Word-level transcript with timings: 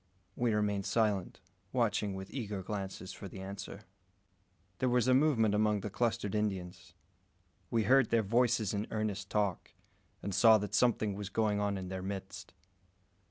We 0.35 0.55
remained 0.55 0.87
silent, 0.87 1.41
watching 1.71 2.15
with 2.15 2.31
eager 2.31 2.63
glances 2.63 3.13
for 3.13 3.27
the 3.27 3.39
answer. 3.39 3.81
There 4.79 4.89
was 4.89 5.07
a 5.07 5.13
movement 5.13 5.53
among 5.53 5.81
the 5.81 5.91
clustered 5.91 6.33
Indians. 6.33 6.95
We 7.69 7.83
heard 7.83 8.09
their 8.09 8.23
voices 8.23 8.73
in 8.73 8.87
earnest 8.89 9.29
talk, 9.29 9.73
and 10.23 10.33
saw 10.33 10.57
that 10.57 10.73
something 10.73 11.13
was 11.13 11.29
going 11.29 11.59
on 11.59 11.77
in 11.77 11.89
their 11.89 12.01
midst. 12.01 12.55